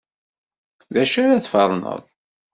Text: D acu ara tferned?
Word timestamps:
D 0.93 0.95
acu 1.03 1.19
ara 1.23 1.43
tferned? 1.45 2.05